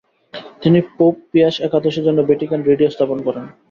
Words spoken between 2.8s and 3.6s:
স্থাপন করেন।